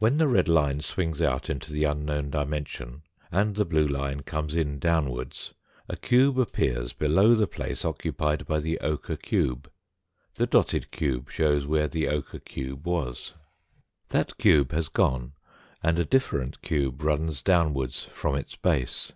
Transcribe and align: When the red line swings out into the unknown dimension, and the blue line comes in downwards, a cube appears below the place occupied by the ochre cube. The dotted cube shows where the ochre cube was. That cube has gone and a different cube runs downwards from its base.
When 0.00 0.16
the 0.18 0.26
red 0.26 0.48
line 0.48 0.80
swings 0.80 1.22
out 1.22 1.48
into 1.48 1.70
the 1.72 1.84
unknown 1.84 2.30
dimension, 2.30 3.02
and 3.30 3.54
the 3.54 3.64
blue 3.64 3.84
line 3.84 4.22
comes 4.22 4.56
in 4.56 4.80
downwards, 4.80 5.54
a 5.88 5.94
cube 5.96 6.40
appears 6.40 6.92
below 6.92 7.36
the 7.36 7.46
place 7.46 7.84
occupied 7.84 8.46
by 8.48 8.58
the 8.58 8.80
ochre 8.80 9.14
cube. 9.14 9.70
The 10.34 10.48
dotted 10.48 10.90
cube 10.90 11.30
shows 11.30 11.66
where 11.66 11.86
the 11.86 12.08
ochre 12.08 12.40
cube 12.40 12.84
was. 12.84 13.34
That 14.08 14.36
cube 14.38 14.72
has 14.72 14.88
gone 14.88 15.34
and 15.84 16.00
a 16.00 16.04
different 16.04 16.62
cube 16.62 17.00
runs 17.04 17.40
downwards 17.40 18.02
from 18.02 18.34
its 18.34 18.56
base. 18.56 19.12